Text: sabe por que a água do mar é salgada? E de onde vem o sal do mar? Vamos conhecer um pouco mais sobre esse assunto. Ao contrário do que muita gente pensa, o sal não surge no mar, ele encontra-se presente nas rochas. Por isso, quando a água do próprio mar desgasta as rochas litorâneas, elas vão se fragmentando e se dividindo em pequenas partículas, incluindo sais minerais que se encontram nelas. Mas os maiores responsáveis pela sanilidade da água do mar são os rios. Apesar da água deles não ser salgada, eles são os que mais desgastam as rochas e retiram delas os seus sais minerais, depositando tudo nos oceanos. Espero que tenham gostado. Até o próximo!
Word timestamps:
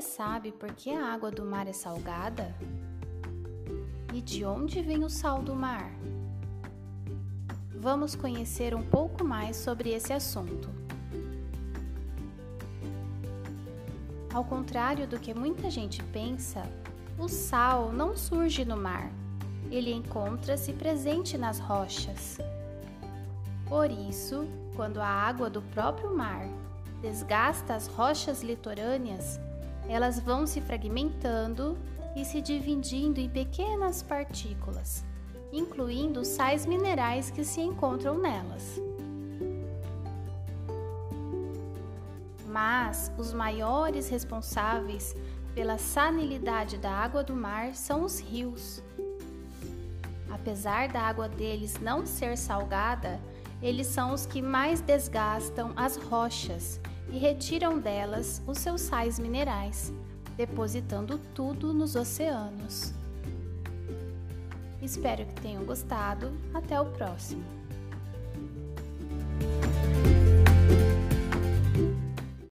sabe 0.00 0.52
por 0.52 0.72
que 0.72 0.90
a 0.90 1.12
água 1.12 1.30
do 1.30 1.44
mar 1.44 1.66
é 1.66 1.72
salgada? 1.72 2.54
E 4.12 4.20
de 4.20 4.44
onde 4.44 4.80
vem 4.82 5.04
o 5.04 5.10
sal 5.10 5.42
do 5.42 5.54
mar? 5.54 5.90
Vamos 7.74 8.14
conhecer 8.14 8.74
um 8.74 8.82
pouco 8.82 9.22
mais 9.24 9.56
sobre 9.56 9.90
esse 9.90 10.12
assunto. 10.12 10.68
Ao 14.32 14.44
contrário 14.44 15.06
do 15.06 15.18
que 15.18 15.32
muita 15.32 15.70
gente 15.70 16.02
pensa, 16.04 16.62
o 17.18 17.28
sal 17.28 17.92
não 17.92 18.16
surge 18.16 18.64
no 18.64 18.76
mar, 18.76 19.10
ele 19.70 19.92
encontra-se 19.92 20.72
presente 20.72 21.38
nas 21.38 21.58
rochas. 21.58 22.38
Por 23.66 23.90
isso, 23.90 24.46
quando 24.74 24.98
a 24.98 25.06
água 25.06 25.48
do 25.48 25.62
próprio 25.62 26.14
mar 26.14 26.46
desgasta 27.00 27.74
as 27.74 27.86
rochas 27.86 28.42
litorâneas, 28.42 29.40
elas 29.88 30.18
vão 30.18 30.46
se 30.46 30.60
fragmentando 30.60 31.78
e 32.14 32.24
se 32.24 32.40
dividindo 32.40 33.20
em 33.20 33.28
pequenas 33.28 34.02
partículas, 34.02 35.04
incluindo 35.52 36.24
sais 36.24 36.66
minerais 36.66 37.30
que 37.30 37.44
se 37.44 37.60
encontram 37.60 38.18
nelas. 38.18 38.80
Mas 42.48 43.12
os 43.18 43.32
maiores 43.32 44.08
responsáveis 44.08 45.14
pela 45.54 45.78
sanilidade 45.78 46.78
da 46.78 46.90
água 46.90 47.22
do 47.22 47.34
mar 47.34 47.74
são 47.74 48.02
os 48.02 48.18
rios. 48.18 48.82
Apesar 50.30 50.88
da 50.88 51.02
água 51.02 51.28
deles 51.28 51.78
não 51.80 52.06
ser 52.06 52.36
salgada, 52.36 53.20
eles 53.62 53.86
são 53.86 54.12
os 54.12 54.26
que 54.26 54.40
mais 54.40 54.80
desgastam 54.80 55.72
as 55.76 55.96
rochas 55.96 56.80
e 57.10 57.18
retiram 57.18 57.78
delas 57.78 58.42
os 58.46 58.58
seus 58.58 58.80
sais 58.80 59.18
minerais, 59.18 59.92
depositando 60.36 61.18
tudo 61.34 61.72
nos 61.72 61.96
oceanos. 61.96 62.92
Espero 64.82 65.24
que 65.26 65.40
tenham 65.40 65.64
gostado. 65.64 66.32
Até 66.54 66.80
o 66.80 66.86
próximo! 66.86 67.65